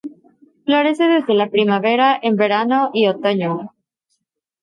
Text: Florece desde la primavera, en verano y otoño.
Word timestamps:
Florece 0.65 1.03
desde 1.03 1.35
la 1.35 1.51
primavera, 1.51 2.19
en 2.23 2.35
verano 2.35 2.89
y 2.91 3.05
otoño. 3.07 3.71